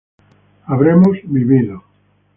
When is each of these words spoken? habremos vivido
habremos 0.65 1.19
vivido 1.27 1.83